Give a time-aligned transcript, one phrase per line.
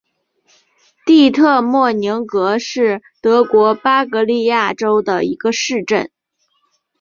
[1.05, 6.09] 蒂特莫宁格是德国巴伐利亚州的一个市镇。